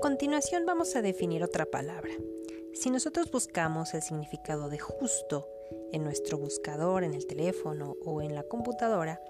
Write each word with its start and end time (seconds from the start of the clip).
continuación 0.00 0.64
vamos 0.64 0.94
a 0.94 1.02
definir 1.02 1.42
otra 1.42 1.66
palabra. 1.66 2.12
Si 2.72 2.90
nosotros 2.90 3.30
buscamos 3.30 3.94
el 3.94 4.02
significado 4.02 4.68
de 4.68 4.78
justo 4.78 5.48
en 5.92 6.04
nuestro 6.04 6.38
buscador, 6.38 7.02
en 7.02 7.14
el 7.14 7.26
teléfono 7.26 7.96
o 8.04 8.22
en 8.22 8.34
la 8.34 8.44
computadora, 8.44 9.20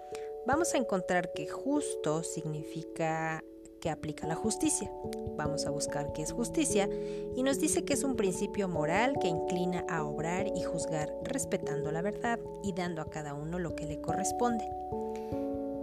vamos 0.47 0.75
a 0.75 0.79
encontrar 0.79 1.33
que 1.33 1.49
justo 1.49 2.23
significa 2.23 3.43
que 3.81 3.89
aplica 3.89 4.27
la 4.27 4.35
justicia. 4.35 4.91
Vamos 5.37 5.65
a 5.65 5.71
buscar 5.71 6.13
qué 6.13 6.23
es 6.23 6.33
justicia 6.33 6.89
y 7.35 7.43
nos 7.43 7.61
dice 7.61 7.85
que 7.85 7.95
es 7.95 8.03
un 8.03 8.17
principio 8.17 8.69
moral 8.69 9.15
que 9.21 9.29
inclina 9.29 9.87
a 9.89 10.05
obrar 10.05 10.49
y 10.49 10.63
juzgar 10.63 11.15
respetando 11.23 11.93
la 11.93 12.03
verdad 12.03 12.41
y 12.63 12.73
dando 12.73 13.01
a 13.01 13.09
cada 13.09 13.33
uno 13.35 13.59
lo 13.59 13.75
que 13.75 13.87
le 13.87 14.01
corresponde. 14.01 14.69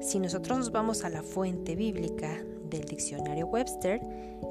Si 0.02 0.20
nosotros 0.20 0.58
nos 0.60 0.72
vamos 0.72 1.04
a 1.04 1.10
la 1.10 1.24
fuente 1.24 1.76
bíblica 1.76 2.44
del 2.76 2.86
diccionario 2.86 3.48
Webster, 3.48 4.02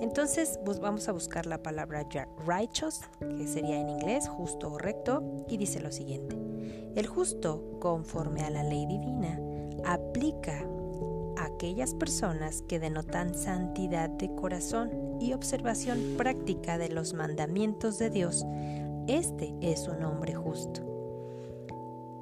entonces 0.01 0.59
vamos 0.81 1.09
a 1.09 1.13
buscar 1.13 1.47
la 1.47 1.63
palabra 1.63 2.07
righteous, 2.47 3.01
que 3.21 3.47
sería 3.47 3.81
en 3.81 3.89
inglés 3.89 4.29
justo 4.29 4.73
o 4.73 4.79
recto, 4.79 5.23
y 5.49 5.57
dice 5.57 5.81
lo 5.81 5.93
siguiente. 5.93 6.37
El 6.95 7.07
justo, 7.07 7.79
conforme 7.81 8.43
a 8.43 8.51
la 8.51 8.63
ley 8.63 8.87
divina, 8.87 9.39
aplica 9.85 10.67
a 11.37 11.47
aquellas 11.47 11.95
personas 11.95 12.63
que 12.63 12.79
denotan 12.79 13.35
santidad 13.35 14.09
de 14.09 14.35
corazón 14.35 15.19
y 15.21 15.33
observación 15.33 16.15
práctica 16.17 16.79
de 16.79 16.89
los 16.89 17.15
mandamientos 17.15 17.99
de 17.99 18.11
Dios. 18.11 18.45
Este 19.07 19.55
es 19.61 19.87
un 19.89 20.03
hombre 20.05 20.35
justo. 20.35 20.81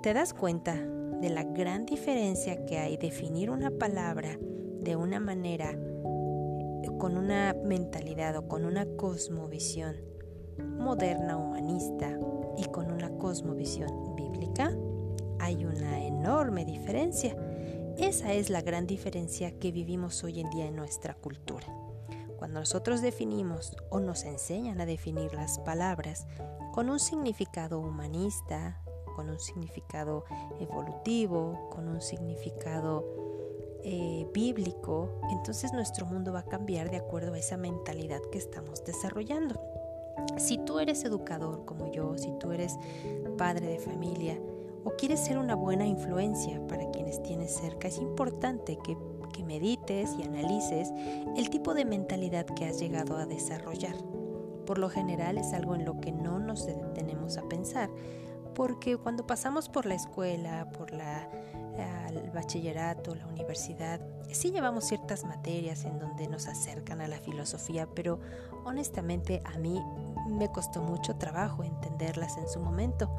¿Te 0.03 0.15
das 0.15 0.35
cuenta 0.35 0.75
de 0.75 1.31
la 1.31 1.45
gran 1.45 1.87
diferencia 1.87 2.67
que 2.67 2.79
hay 2.79 2.97
definir 2.97 3.51
una 3.51 3.71
palabra 3.71 4.37
de 4.83 4.97
una 4.97 5.21
manera, 5.21 5.79
con 6.99 7.17
una 7.17 7.55
mentalidad 7.65 8.37
o 8.37 8.49
con 8.49 8.65
una 8.65 8.87
cosmovisión 8.97 9.97
moderna, 10.59 11.37
humanista 11.37 12.19
y 12.57 12.65
con 12.65 12.91
una 12.91 13.11
cosmovisión 13.19 14.15
bíblica? 14.15 14.73
Hay 15.39 15.65
una 15.65 16.05
enorme 16.05 16.65
diferencia. 16.65 17.37
Esa 17.99 18.33
es 18.33 18.51
la 18.51 18.63
gran 18.63 18.87
diferencia 18.87 19.59
que 19.59 19.73
vivimos 19.73 20.23
hoy 20.25 20.41
en 20.41 20.51
día 20.51 20.67
en 20.67 20.77
nuestra 20.77 21.15
cultura. 21.15 21.67
Cuando 22.39 22.61
nosotros 22.61 23.03
definimos 23.03 23.77
o 23.91 24.01
nos 24.01 24.25
enseñan 24.25 24.81
a 24.81 24.87
definir 24.87 25.33
las 25.35 25.59
palabras 25.61 26.27
con 26.73 26.91
un 26.91 26.99
significado 26.99 27.79
humanista, 27.79 28.83
con 29.15 29.31
un 29.31 29.39
significado 29.39 30.25
evolutivo, 30.59 31.69
con 31.71 31.89
un 31.89 32.01
significado 32.01 33.32
eh, 33.85 34.27
bíblico, 34.33 35.09
entonces 35.31 35.73
nuestro 35.73 36.07
mundo 36.07 36.33
va 36.33 36.41
a 36.41 36.45
cambiar 36.45 36.91
de 36.91 36.99
acuerdo 36.99 37.35
a 37.35 37.39
esa 37.39 37.57
mentalidad 37.57 38.21
que 38.31 38.39
estamos 38.39 38.85
desarrollando. 38.85 39.61
Si 40.37 40.59
tú 40.59 40.79
eres 40.79 41.05
educador 41.05 41.65
como 41.65 41.91
yo, 41.91 42.17
si 42.17 42.31
tú 42.39 42.53
eres 42.53 42.77
padre 43.37 43.67
de 43.67 43.79
familia 43.79 44.39
o 44.85 44.91
quieres 44.91 45.21
ser 45.21 45.39
una 45.39 45.55
buena 45.55 45.87
influencia 45.87 46.65
para 46.67 46.91
quienes 46.91 47.23
tienes 47.23 47.53
cerca, 47.53 47.89
es 47.89 47.99
importante 47.99 48.79
que, 48.85 48.97
que 49.33 49.43
medites 49.43 50.11
y 50.19 50.23
analices 50.23 50.93
el 51.37 51.51
tipo 51.51 51.75
de 51.75 51.85
mentalidad 51.85 52.47
que 52.47 52.67
has 52.67 52.79
llegado 52.79 53.17
a 53.17 53.27
desarrollar. 53.27 53.97
Por 54.67 54.79
lo 54.79 54.89
general 54.89 55.39
es 55.39 55.53
algo 55.53 55.75
en 55.75 55.85
lo 55.85 56.01
que 56.01 56.13
no 56.13 56.39
nos 56.39 56.67
detenemos 56.67 57.37
a 57.37 57.49
pensar, 57.49 57.91
porque 58.55 58.97
cuando 58.97 59.27
pasamos 59.27 59.69
por 59.69 59.87
la 59.87 59.95
escuela, 59.95 60.71
por 60.73 60.93
la, 60.93 61.29
el 61.79 62.31
bachillerato, 62.31 63.15
la 63.15 63.27
universidad, 63.27 64.01
sí 64.31 64.51
llevamos 64.51 64.85
ciertas 64.85 65.25
materias 65.25 65.85
en 65.85 65.99
donde 65.99 66.29
nos 66.29 66.47
acercan 66.47 67.01
a 67.01 67.09
la 67.09 67.19
filosofía, 67.19 67.87
pero 67.95 68.21
honestamente 68.65 69.43
a 69.45 69.59
mí 69.59 69.81
me 70.29 70.51
costó 70.51 70.83
mucho 70.83 71.17
trabajo 71.17 71.65
entenderlas 71.65 72.37
en 72.37 72.49
su 72.49 72.61
momento. 72.61 73.11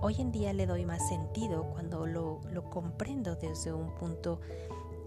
Hoy 0.00 0.16
en 0.20 0.32
día 0.32 0.52
le 0.52 0.66
doy 0.66 0.84
más 0.84 1.08
sentido 1.08 1.64
cuando 1.72 2.06
lo, 2.06 2.40
lo 2.50 2.68
comprendo 2.70 3.36
desde 3.36 3.72
un 3.72 3.94
punto 3.94 4.40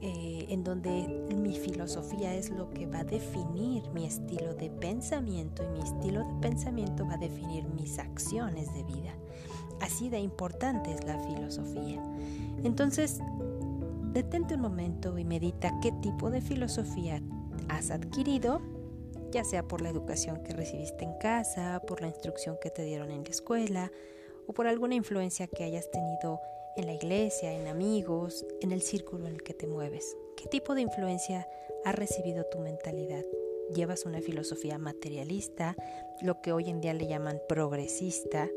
eh, 0.01 0.45
en 0.49 0.63
donde 0.63 1.07
mi 1.35 1.55
filosofía 1.57 2.35
es 2.35 2.51
lo 2.51 2.69
que 2.69 2.85
va 2.85 2.99
a 2.99 3.03
definir 3.03 3.81
mi 3.95 4.05
estilo 4.05 4.53
de 4.53 4.69
pensamiento 4.69 5.63
y 5.63 5.69
mi 5.69 5.79
estilo 5.79 6.19
de 6.19 6.33
pensamiento 6.39 7.05
va 7.05 7.15
a 7.15 7.17
definir 7.17 7.65
mis 7.69 7.97
acciones 7.97 8.71
de 8.75 8.83
vida. 8.83 9.15
Así 9.81 10.09
de 10.09 10.19
importante 10.19 10.91
es 10.91 11.03
la 11.03 11.17
filosofía. 11.19 11.99
Entonces, 12.63 13.19
detente 14.13 14.55
un 14.55 14.61
momento 14.61 15.17
y 15.17 15.25
medita 15.25 15.79
qué 15.81 15.91
tipo 15.93 16.29
de 16.29 16.41
filosofía 16.41 17.21
has 17.69 17.89
adquirido, 17.89 18.61
ya 19.31 19.43
sea 19.43 19.63
por 19.63 19.81
la 19.81 19.89
educación 19.89 20.43
que 20.43 20.53
recibiste 20.53 21.05
en 21.05 21.17
casa, 21.17 21.81
por 21.87 22.01
la 22.01 22.07
instrucción 22.07 22.57
que 22.61 22.69
te 22.69 22.83
dieron 22.83 23.09
en 23.09 23.23
la 23.23 23.29
escuela 23.29 23.91
o 24.47 24.53
por 24.53 24.67
alguna 24.67 24.95
influencia 24.95 25.47
que 25.47 25.63
hayas 25.63 25.89
tenido 25.91 26.39
en 26.77 26.85
la 26.85 26.93
iglesia, 26.93 27.53
en 27.53 27.67
amigos, 27.67 28.45
en 28.61 28.71
el 28.71 28.81
círculo 28.81 29.27
en 29.27 29.33
el 29.33 29.43
que 29.43 29.53
te 29.53 29.67
mueves. 29.67 30.15
¿Qué 30.37 30.47
tipo 30.47 30.75
de 30.75 30.81
influencia 30.81 31.47
ha 31.83 31.91
recibido 31.91 32.45
tu 32.45 32.59
mentalidad? 32.59 33.25
¿Llevas 33.73 34.05
una 34.05 34.21
filosofía 34.21 34.77
materialista, 34.77 35.75
lo 36.21 36.41
que 36.41 36.53
hoy 36.53 36.69
en 36.69 36.79
día 36.79 36.93
le 36.93 37.07
llaman 37.07 37.41
progresista? 37.49 38.49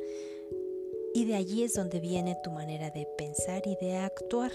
Y 1.14 1.24
de 1.24 1.34
allí 1.34 1.64
es 1.64 1.74
donde 1.74 1.98
viene 1.98 2.36
tu 2.44 2.50
manera 2.50 2.90
de 2.90 3.08
pensar 3.18 3.62
y 3.66 3.76
de 3.80 3.96
actuar. 3.96 4.52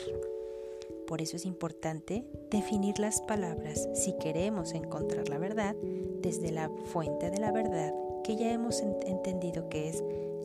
Por 1.07 1.21
eso 1.21 1.35
es 1.35 1.45
importante 1.45 2.23
definir 2.49 2.99
las 2.99 3.21
palabras 3.21 3.89
si 3.93 4.13
queremos 4.13 4.73
encontrar 4.73 5.27
la 5.27 5.37
verdad 5.37 5.75
desde 6.21 6.51
la 6.51 6.69
fuente 6.85 7.29
de 7.29 7.39
la 7.39 7.51
verdad 7.51 7.93
que 8.23 8.35
ya 8.35 8.51
hemos 8.51 8.79
entendido 8.79 9.69
que 9.69 9.89
es 9.89 10.03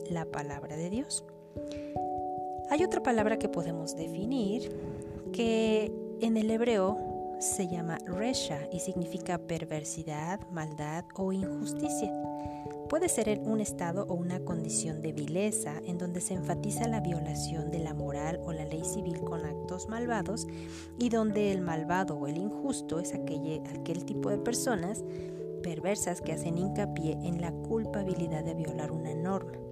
la 0.09 0.25
palabra 0.25 0.75
de 0.75 0.89
Dios. 0.89 1.23
Hay 2.71 2.85
otra 2.85 3.03
palabra 3.03 3.37
que 3.37 3.49
podemos 3.49 3.97
definir 3.97 4.71
que 5.33 5.91
en 6.21 6.37
el 6.37 6.49
hebreo 6.49 6.97
se 7.41 7.67
llama 7.67 7.97
resha 8.05 8.61
y 8.71 8.79
significa 8.79 9.39
perversidad, 9.39 10.39
maldad 10.51 11.03
o 11.15 11.33
injusticia. 11.33 12.13
Puede 12.87 13.09
ser 13.09 13.41
un 13.43 13.59
estado 13.59 14.05
o 14.07 14.13
una 14.13 14.39
condición 14.45 15.01
de 15.01 15.11
vileza 15.11 15.81
en 15.85 15.97
donde 15.97 16.21
se 16.21 16.33
enfatiza 16.33 16.87
la 16.87 17.01
violación 17.01 17.71
de 17.71 17.79
la 17.79 17.93
moral 17.93 18.39
o 18.45 18.53
la 18.53 18.63
ley 18.63 18.85
civil 18.85 19.19
con 19.19 19.43
actos 19.43 19.89
malvados 19.89 20.47
y 20.97 21.09
donde 21.09 21.51
el 21.51 21.59
malvado 21.59 22.15
o 22.15 22.25
el 22.27 22.37
injusto 22.37 23.01
es 23.01 23.13
aquel, 23.13 23.63
aquel 23.77 24.05
tipo 24.05 24.29
de 24.29 24.37
personas 24.37 25.03
perversas 25.61 26.21
que 26.21 26.31
hacen 26.31 26.57
hincapié 26.57 27.17
en 27.21 27.41
la 27.41 27.51
culpabilidad 27.51 28.45
de 28.45 28.53
violar 28.53 28.93
una 28.93 29.13
norma. 29.13 29.70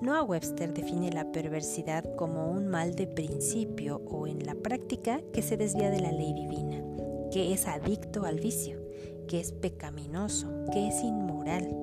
Noah 0.00 0.22
Webster 0.22 0.72
define 0.72 1.10
la 1.10 1.32
perversidad 1.32 2.04
como 2.14 2.52
un 2.52 2.68
mal 2.68 2.94
de 2.94 3.08
principio 3.08 4.00
o 4.08 4.28
en 4.28 4.46
la 4.46 4.54
práctica 4.54 5.20
que 5.32 5.42
se 5.42 5.56
desvía 5.56 5.90
de 5.90 6.00
la 6.00 6.12
ley 6.12 6.32
divina, 6.34 6.80
que 7.32 7.52
es 7.52 7.66
adicto 7.66 8.24
al 8.24 8.38
vicio, 8.38 8.80
que 9.26 9.40
es 9.40 9.50
pecaminoso, 9.50 10.46
que 10.72 10.86
es 10.86 11.02
inmoral. 11.02 11.74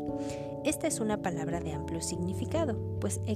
Esta 0.64 0.88
es 0.88 1.02
una 1.02 1.22
palabra 1.22 1.60
de 1.60 1.74
amplio 1.74 2.02
significado, 2.02 2.98
pues 3.02 3.20
se 3.26 3.32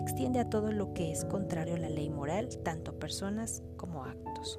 extiende 0.00 0.40
a 0.40 0.50
todo 0.50 0.72
lo 0.72 0.92
que 0.92 1.12
es 1.12 1.24
contrario 1.24 1.76
a 1.76 1.78
la 1.78 1.88
ley 1.88 2.10
moral, 2.10 2.48
tanto 2.64 2.98
personas 2.98 3.62
como 3.76 4.04
actos. 4.04 4.58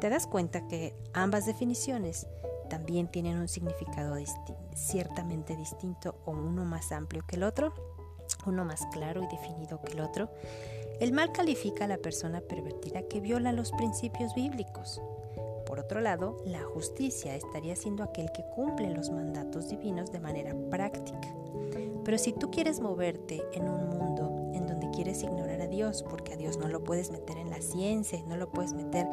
¿Te 0.00 0.08
das 0.08 0.28
cuenta 0.28 0.68
que 0.68 0.94
ambas 1.12 1.46
definiciones 1.46 2.28
también 2.70 3.08
tienen 3.08 3.38
un 3.38 3.48
significado 3.48 4.14
ciertamente 4.76 5.56
distinto 5.56 6.14
o 6.24 6.30
uno 6.30 6.64
más 6.64 6.92
amplio 6.92 7.24
que 7.26 7.34
el 7.34 7.42
otro? 7.42 7.97
Uno 8.48 8.64
más 8.64 8.86
claro 8.92 9.22
y 9.22 9.26
definido 9.28 9.80
que 9.80 9.92
el 9.92 10.00
otro. 10.00 10.30
El 11.00 11.12
mal 11.12 11.32
califica 11.32 11.84
a 11.84 11.88
la 11.88 11.98
persona 11.98 12.40
pervertida 12.40 13.02
que 13.02 13.20
viola 13.20 13.52
los 13.52 13.70
principios 13.72 14.34
bíblicos, 14.34 15.00
por 15.68 15.80
otro 15.80 16.00
lado, 16.00 16.38
la 16.46 16.62
justicia 16.62 17.36
estaría 17.36 17.76
siendo 17.76 18.02
aquel 18.02 18.32
que 18.32 18.42
cumple 18.42 18.88
los 18.88 19.10
mandatos 19.10 19.68
divinos 19.68 20.10
de 20.10 20.18
manera 20.18 20.56
práctica. 20.70 21.28
Pero 22.06 22.16
si 22.16 22.32
tú 22.32 22.50
quieres 22.50 22.80
moverte 22.80 23.42
en 23.52 23.68
un 23.68 23.86
mundo 23.90 24.50
en 24.54 24.66
donde 24.66 24.90
quieres 24.92 25.22
ignorar 25.22 25.60
a 25.60 25.66
Dios, 25.66 26.02
porque 26.08 26.32
a 26.32 26.36
Dios 26.38 26.56
no 26.56 26.68
lo 26.68 26.82
puedes 26.82 27.10
meter 27.10 27.36
en 27.36 27.50
la 27.50 27.60
ciencia, 27.60 28.22
no 28.26 28.38
lo 28.38 28.50
puedes 28.50 28.72
meter 28.72 29.06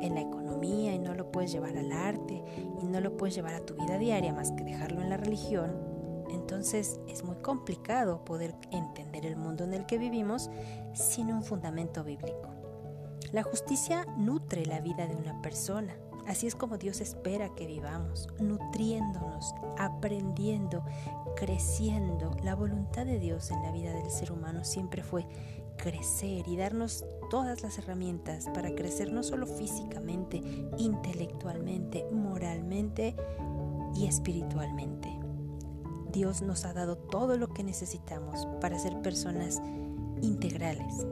en 0.00 0.14
la 0.16 0.22
economía, 0.22 0.92
y 0.92 0.98
no 0.98 1.14
lo 1.14 1.30
puedes 1.30 1.52
llevar 1.52 1.78
al 1.78 1.92
arte, 1.92 2.42
y 2.82 2.86
no 2.86 3.00
lo 3.00 3.16
puedes 3.16 3.36
llevar 3.36 3.54
a 3.54 3.64
tu 3.64 3.74
vida 3.74 3.96
diaria 3.96 4.32
más 4.32 4.50
que 4.50 4.64
dejarlo 4.64 5.02
en 5.02 5.08
la 5.10 5.18
religión, 5.18 5.70
entonces 6.32 7.00
es 7.08 7.24
muy 7.24 7.36
complicado 7.36 8.24
poder 8.24 8.54
entender 8.70 9.26
el 9.26 9.36
mundo 9.36 9.64
en 9.64 9.74
el 9.74 9.86
que 9.86 9.98
vivimos 9.98 10.50
sin 10.94 11.32
un 11.32 11.42
fundamento 11.42 12.04
bíblico. 12.04 12.50
La 13.32 13.42
justicia 13.42 14.04
nutre 14.18 14.66
la 14.66 14.80
vida 14.80 15.06
de 15.06 15.16
una 15.16 15.40
persona. 15.40 15.96
Así 16.26 16.46
es 16.46 16.54
como 16.54 16.78
Dios 16.78 17.00
espera 17.00 17.48
que 17.54 17.66
vivamos, 17.66 18.28
nutriéndonos, 18.38 19.54
aprendiendo, 19.78 20.84
creciendo. 21.34 22.36
La 22.42 22.54
voluntad 22.54 23.06
de 23.06 23.18
Dios 23.18 23.50
en 23.50 23.62
la 23.62 23.72
vida 23.72 23.92
del 23.92 24.10
ser 24.10 24.32
humano 24.32 24.64
siempre 24.64 25.02
fue 25.02 25.26
crecer 25.76 26.46
y 26.46 26.56
darnos 26.56 27.04
todas 27.30 27.62
las 27.62 27.78
herramientas 27.78 28.48
para 28.54 28.74
crecer 28.74 29.12
no 29.12 29.22
solo 29.22 29.46
físicamente, 29.46 30.42
intelectualmente, 30.78 32.04
moralmente 32.12 33.16
y 33.96 34.06
espiritualmente. 34.06 35.21
Dios 36.12 36.42
nos 36.42 36.64
ha 36.64 36.72
dado 36.72 36.96
todo 36.96 37.36
lo 37.36 37.48
que 37.48 37.64
necesitamos 37.64 38.46
para 38.60 38.78
ser 38.78 39.00
personas 39.02 39.60
integrales. 40.20 41.06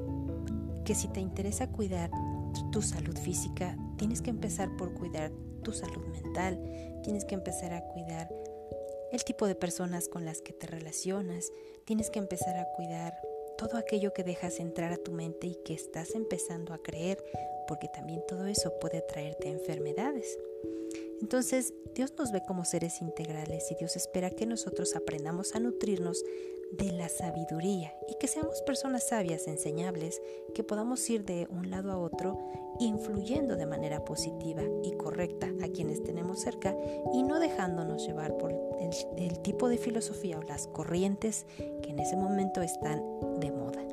Que 0.85 0.94
si 0.94 1.08
te 1.08 1.20
interesa 1.20 1.70
cuidar 1.70 2.11
tu 2.70 2.82
salud 2.82 3.17
física, 3.17 3.76
tienes 3.97 4.23
que 4.23 4.31
empezar 4.31 4.76
por 4.76 4.94
cuidar 4.94 5.32
tu 5.62 5.73
salud 5.73 6.06
mental, 6.06 7.00
tienes 7.02 7.25
que 7.25 7.35
empezar 7.35 7.73
a 7.73 7.82
cuidar 7.88 8.29
el 9.12 9.25
tipo 9.25 9.47
de 9.47 9.55
personas 9.55 10.08
con 10.08 10.25
las 10.25 10.41
que 10.41 10.52
te 10.52 10.67
relacionas, 10.67 11.52
tienes 11.85 12.11
que 12.11 12.19
empezar 12.19 12.56
a 12.56 12.70
cuidar 12.76 13.14
todo 13.58 13.76
aquello 13.76 14.12
que 14.12 14.25
dejas 14.25 14.61
entrar 14.61 14.93
a 14.93 14.97
tu 14.97 15.12
mente 15.12 15.47
y 15.47 15.56
que 15.64 15.75
estás 15.75 16.14
empezando 16.14 16.73
a 16.73 16.82
creer, 16.82 17.23
porque 17.67 17.88
también 17.88 18.23
todo 18.26 18.47
eso 18.47 18.79
puede 18.81 19.02
traerte 19.02 19.49
enfermedades. 19.49 20.38
Entonces, 21.20 21.75
Dios 21.94 22.14
nos 22.19 22.32
ve 22.32 22.43
como 22.46 22.64
seres 22.64 23.02
integrales 23.02 23.70
y 23.70 23.75
Dios 23.75 23.96
espera 23.96 24.31
que 24.31 24.46
nosotros 24.46 24.96
aprendamos 24.96 25.55
a 25.55 25.61
nutrirnos 25.61 26.25
de 26.72 26.93
la 26.93 27.08
sabiduría 27.08 27.93
y 28.08 28.14
que 28.19 28.28
seamos 28.28 28.62
personas 28.62 29.08
sabias, 29.08 29.46
enseñables, 29.49 30.22
que 30.55 30.64
podamos 30.64 31.08
ir 31.11 31.25
de 31.25 31.46
un 31.50 31.70
lado 31.70 31.90
a 31.90 31.99
otro 31.99 32.38
influyendo 32.78 33.56
de 33.56 33.67
manera 33.67 34.05
positiva 34.05 34.62
y 34.82 34.93
correcta 34.93 35.49
a 35.62 35.69
quienes 35.69 36.02
tenemos 36.02 36.40
cerca 36.40 36.75
y 37.12 37.23
no 37.23 37.38
dejándonos 37.38 38.06
llevar 38.06 38.38
por 38.38 38.52
el, 38.52 38.90
el 39.19 39.40
tipo 39.40 39.69
de 39.69 39.78
filosofía 39.78 40.38
o 40.38 40.43
las 40.43 40.69
corrientes 40.69 41.44
que 41.82 41.90
en 41.90 41.99
ese 41.99 42.16
momento 42.16 42.62
están 42.62 43.02
de 43.40 43.50
moda. 43.50 43.87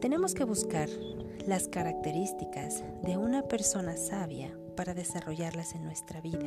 Tenemos 0.00 0.32
que 0.32 0.44
buscar 0.44 0.88
las 1.46 1.68
características 1.68 2.84
de 3.02 3.16
una 3.16 3.42
persona 3.42 3.96
sabia 3.96 4.56
para 4.78 4.94
desarrollarlas 4.94 5.74
en 5.74 5.82
nuestra 5.82 6.20
vida. 6.20 6.46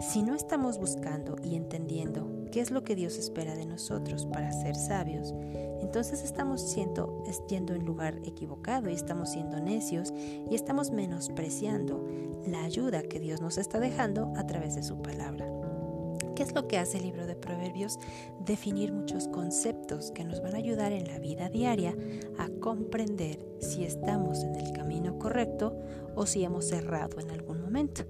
Si 0.00 0.22
no 0.22 0.36
estamos 0.36 0.78
buscando 0.78 1.34
y 1.42 1.56
entendiendo 1.56 2.46
qué 2.52 2.60
es 2.60 2.70
lo 2.70 2.84
que 2.84 2.94
Dios 2.94 3.18
espera 3.18 3.56
de 3.56 3.66
nosotros 3.66 4.26
para 4.26 4.52
ser 4.52 4.76
sabios, 4.76 5.34
entonces 5.80 6.22
estamos 6.22 6.60
siendo, 6.60 7.24
yendo 7.48 7.74
en 7.74 7.84
lugar 7.84 8.14
equivocado 8.24 8.88
y 8.88 8.92
estamos 8.92 9.32
siendo 9.32 9.58
necios 9.58 10.14
y 10.48 10.54
estamos 10.54 10.92
menospreciando 10.92 12.06
la 12.46 12.62
ayuda 12.62 13.02
que 13.02 13.18
Dios 13.18 13.40
nos 13.40 13.58
está 13.58 13.80
dejando 13.80 14.32
a 14.36 14.46
través 14.46 14.76
de 14.76 14.84
su 14.84 15.02
palabra. 15.02 15.61
¿Qué 16.34 16.42
es 16.42 16.54
lo 16.54 16.66
que 16.66 16.78
hace 16.78 16.96
el 16.96 17.04
libro 17.04 17.26
de 17.26 17.36
Proverbios? 17.36 17.98
Definir 18.46 18.92
muchos 18.92 19.28
conceptos 19.28 20.10
que 20.12 20.24
nos 20.24 20.40
van 20.40 20.54
a 20.54 20.58
ayudar 20.58 20.92
en 20.92 21.06
la 21.06 21.18
vida 21.18 21.50
diaria 21.50 21.94
a 22.38 22.48
comprender 22.60 23.38
si 23.60 23.84
estamos 23.84 24.42
en 24.42 24.54
el 24.54 24.72
camino 24.72 25.18
correcto 25.18 25.78
o 26.14 26.24
si 26.24 26.42
hemos 26.42 26.72
errado 26.72 27.20
en 27.20 27.30
algún 27.30 27.60
momento. 27.60 28.04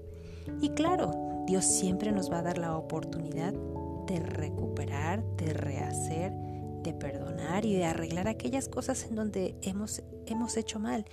Y 0.61 0.69
claro, 0.69 1.11
Dios 1.47 1.65
siempre 1.65 2.13
nos 2.13 2.31
va 2.31 2.39
a 2.39 2.43
dar 2.43 2.57
la 2.57 2.77
oportunidad 2.77 3.53
de 4.07 4.19
recuperar, 4.19 5.23
de 5.35 5.53
rehacer, 5.53 6.31
de 6.81 6.93
perdonar 6.93 7.65
y 7.65 7.75
de 7.75 7.85
arreglar 7.85 8.29
aquellas 8.29 8.69
cosas 8.69 9.05
en 9.05 9.15
donde 9.15 9.55
hemos, 9.61 10.01
hemos 10.27 10.55
hecho 10.55 10.79
mal. 10.79 11.05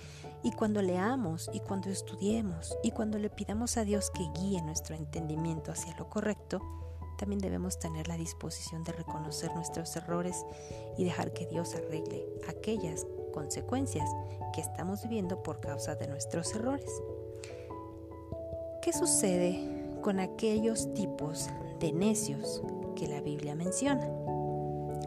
Y 0.43 0.51
cuando 0.51 0.81
leamos 0.81 1.49
y 1.53 1.59
cuando 1.59 1.89
estudiemos 1.89 2.77
y 2.83 2.91
cuando 2.91 3.17
le 3.19 3.29
pidamos 3.29 3.75
a 3.75 3.83
Dios 3.83 4.11
que 4.11 4.23
guíe 4.39 4.61
nuestro 4.61 4.95
entendimiento 4.95 5.71
hacia 5.71 5.95
lo 5.97 6.09
correcto, 6.09 6.61
también 7.21 7.39
debemos 7.39 7.77
tener 7.77 8.07
la 8.07 8.17
disposición 8.17 8.83
de 8.83 8.93
reconocer 8.93 9.53
nuestros 9.53 9.95
errores 9.95 10.43
y 10.97 11.03
dejar 11.03 11.33
que 11.33 11.45
Dios 11.45 11.75
arregle 11.75 12.25
aquellas 12.49 13.05
consecuencias 13.31 14.09
que 14.55 14.61
estamos 14.61 15.03
viviendo 15.03 15.43
por 15.43 15.59
causa 15.59 15.93
de 15.93 16.07
nuestros 16.07 16.55
errores. 16.55 16.89
¿Qué 18.81 18.91
sucede 18.91 19.99
con 20.01 20.19
aquellos 20.19 20.91
tipos 20.95 21.47
de 21.79 21.93
necios 21.93 22.63
que 22.95 23.07
la 23.07 23.21
Biblia 23.21 23.53
menciona? 23.53 24.09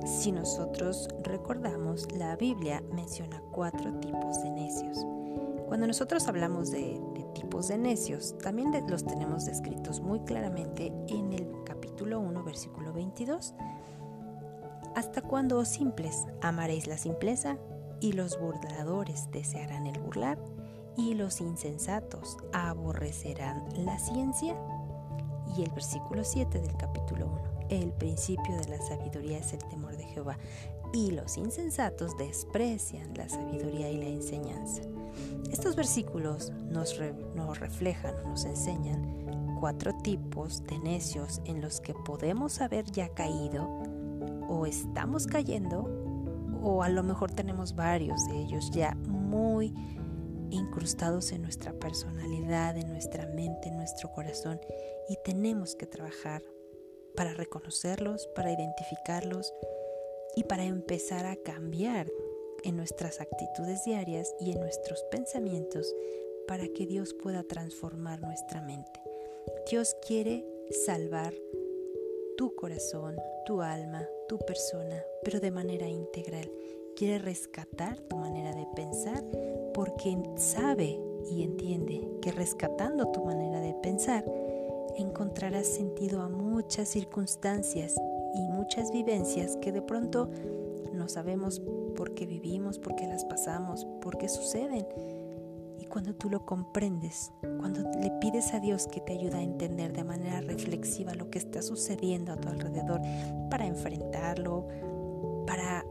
Si 0.06 0.30
nosotros 0.30 1.08
recordamos, 1.24 2.12
la 2.12 2.36
Biblia 2.36 2.80
menciona 2.92 3.42
cuatro 3.50 3.92
tipos 3.94 4.40
de 4.40 4.52
necios. 4.52 5.04
Cuando 5.66 5.88
nosotros 5.88 6.28
hablamos 6.28 6.70
de, 6.70 7.00
tipos 7.34 7.68
de 7.68 7.78
necios, 7.78 8.38
también 8.38 8.72
los 8.88 9.04
tenemos 9.04 9.44
descritos 9.44 10.00
muy 10.00 10.20
claramente 10.20 10.92
en 11.08 11.32
el 11.32 11.46
capítulo 11.64 12.20
1, 12.20 12.42
versículo 12.44 12.92
22. 12.92 13.54
¿Hasta 14.94 15.22
cuándo, 15.22 15.58
os 15.58 15.68
simples, 15.68 16.26
amaréis 16.40 16.86
la 16.86 16.96
simpleza? 16.96 17.58
Y 18.00 18.12
los 18.12 18.38
burladores 18.38 19.30
desearán 19.32 19.86
el 19.86 19.98
burlar, 20.00 20.38
y 20.96 21.14
los 21.14 21.40
insensatos 21.40 22.36
aborrecerán 22.52 23.64
la 23.84 23.98
ciencia. 23.98 24.56
Y 25.56 25.62
el 25.62 25.70
versículo 25.72 26.24
7 26.24 26.60
del 26.60 26.76
capítulo 26.76 27.26
1. 27.26 27.53
El 27.82 27.90
principio 27.90 28.56
de 28.56 28.68
la 28.68 28.80
sabiduría 28.80 29.38
es 29.38 29.52
el 29.52 29.64
temor 29.64 29.96
de 29.96 30.04
Jehová, 30.04 30.38
y 30.92 31.10
los 31.10 31.36
insensatos 31.36 32.16
desprecian 32.16 33.12
la 33.14 33.28
sabiduría 33.28 33.90
y 33.90 33.96
la 33.96 34.06
enseñanza. 34.06 34.82
Estos 35.50 35.74
versículos 35.74 36.52
nos, 36.70 36.94
nos 37.34 37.58
reflejan, 37.58 38.14
nos 38.24 38.44
enseñan 38.44 39.56
cuatro 39.58 39.92
tipos 40.04 40.64
de 40.66 40.78
necios 40.78 41.40
en 41.46 41.60
los 41.60 41.80
que 41.80 41.94
podemos 41.94 42.60
haber 42.60 42.84
ya 42.92 43.08
caído 43.08 43.68
o 44.48 44.66
estamos 44.66 45.26
cayendo 45.26 45.90
o 46.62 46.84
a 46.84 46.88
lo 46.88 47.02
mejor 47.02 47.32
tenemos 47.32 47.74
varios 47.74 48.24
de 48.28 48.38
ellos 48.38 48.70
ya 48.70 48.94
muy 49.08 49.74
incrustados 50.50 51.32
en 51.32 51.42
nuestra 51.42 51.72
personalidad, 51.72 52.76
en 52.76 52.88
nuestra 52.88 53.26
mente, 53.26 53.68
en 53.68 53.76
nuestro 53.76 54.12
corazón 54.12 54.60
y 55.08 55.16
tenemos 55.24 55.74
que 55.74 55.86
trabajar 55.86 56.42
para 57.14 57.34
reconocerlos, 57.34 58.26
para 58.28 58.52
identificarlos 58.52 59.52
y 60.36 60.44
para 60.44 60.64
empezar 60.64 61.26
a 61.26 61.36
cambiar 61.36 62.10
en 62.64 62.76
nuestras 62.76 63.20
actitudes 63.20 63.84
diarias 63.84 64.34
y 64.40 64.52
en 64.52 64.60
nuestros 64.60 65.02
pensamientos 65.04 65.94
para 66.48 66.66
que 66.68 66.86
Dios 66.86 67.14
pueda 67.14 67.42
transformar 67.42 68.20
nuestra 68.20 68.60
mente. 68.62 69.00
Dios 69.70 69.96
quiere 70.06 70.44
salvar 70.70 71.34
tu 72.36 72.54
corazón, 72.54 73.16
tu 73.46 73.62
alma, 73.62 74.08
tu 74.28 74.38
persona, 74.38 75.04
pero 75.22 75.40
de 75.40 75.50
manera 75.50 75.88
integral. 75.88 76.50
Quiere 76.96 77.18
rescatar 77.18 78.00
tu 78.00 78.16
manera 78.16 78.54
de 78.54 78.66
pensar 78.74 79.24
porque 79.72 80.16
sabe 80.36 80.98
y 81.30 81.42
entiende 81.42 82.00
que 82.22 82.32
rescatando 82.32 83.10
tu 83.10 83.24
manera 83.24 83.60
de 83.60 83.74
pensar 83.82 84.24
encontrarás 84.96 85.66
sentido 85.66 86.22
a 86.22 86.28
muchas 86.28 86.88
circunstancias 86.88 87.94
y 88.34 88.48
muchas 88.48 88.92
vivencias 88.92 89.56
que 89.56 89.72
de 89.72 89.82
pronto 89.82 90.30
no 90.92 91.08
sabemos 91.08 91.60
por 91.96 92.14
qué 92.14 92.26
vivimos, 92.26 92.78
por 92.78 92.94
qué 92.96 93.06
las 93.06 93.24
pasamos, 93.24 93.86
por 94.00 94.18
qué 94.18 94.28
suceden. 94.28 94.86
Y 95.78 95.86
cuando 95.86 96.14
tú 96.14 96.30
lo 96.30 96.46
comprendes, 96.46 97.32
cuando 97.58 97.82
le 98.00 98.10
pides 98.20 98.54
a 98.54 98.60
Dios 98.60 98.86
que 98.86 99.00
te 99.00 99.12
ayude 99.12 99.36
a 99.36 99.42
entender 99.42 99.92
de 99.92 100.04
manera 100.04 100.40
reflexiva 100.40 101.14
lo 101.14 101.30
que 101.30 101.38
está 101.38 101.62
sucediendo 101.62 102.32
a 102.32 102.36
tu 102.36 102.48
alrededor 102.48 103.00
para 103.50 103.66
enfrentarlo, 103.66 104.66
para, 105.46 105.84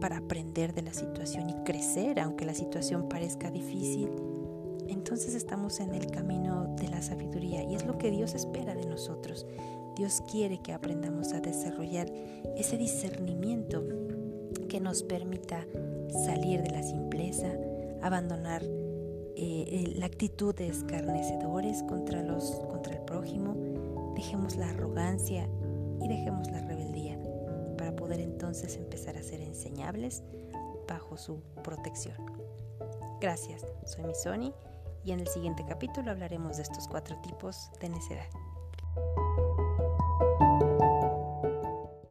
para 0.00 0.18
aprender 0.18 0.74
de 0.74 0.82
la 0.82 0.92
situación 0.92 1.50
y 1.50 1.54
crecer, 1.64 2.20
aunque 2.20 2.44
la 2.44 2.54
situación 2.54 3.08
parezca 3.08 3.50
difícil, 3.50 4.10
entonces 4.90 5.34
estamos 5.34 5.80
en 5.80 5.94
el 5.94 6.10
camino 6.10 6.74
de 6.76 6.88
la 6.88 7.00
sabiduría 7.00 7.62
y 7.62 7.74
es 7.74 7.86
lo 7.86 7.96
que 7.96 8.10
Dios 8.10 8.34
espera 8.34 8.74
de 8.74 8.86
nosotros. 8.86 9.46
Dios 9.96 10.22
quiere 10.30 10.58
que 10.58 10.72
aprendamos 10.72 11.32
a 11.32 11.40
desarrollar 11.40 12.10
ese 12.56 12.76
discernimiento 12.76 13.84
que 14.68 14.80
nos 14.80 15.02
permita 15.02 15.66
salir 16.24 16.62
de 16.62 16.70
la 16.70 16.82
simpleza, 16.82 17.48
abandonar 18.02 18.62
eh, 19.36 19.94
la 19.96 20.06
actitud 20.06 20.54
de 20.54 20.68
escarnecedores 20.68 21.82
contra, 21.84 22.22
los, 22.22 22.60
contra 22.68 22.94
el 22.94 23.02
prójimo, 23.02 23.54
dejemos 24.14 24.56
la 24.56 24.70
arrogancia 24.70 25.48
y 26.00 26.08
dejemos 26.08 26.50
la 26.50 26.60
rebeldía 26.62 27.18
para 27.78 27.94
poder 27.94 28.20
entonces 28.20 28.76
empezar 28.76 29.16
a 29.16 29.22
ser 29.22 29.40
enseñables 29.40 30.24
bajo 30.88 31.16
su 31.16 31.40
protección. 31.62 32.16
Gracias, 33.20 33.64
soy 33.84 34.04
Misoni 34.04 34.52
y 35.04 35.12
en 35.12 35.20
el 35.20 35.28
siguiente 35.28 35.64
capítulo 35.66 36.10
hablaremos 36.10 36.56
de 36.56 36.62
estos 36.62 36.88
cuatro 36.88 37.16
tipos 37.22 37.70
de 37.80 37.88
necedad. 37.88 38.26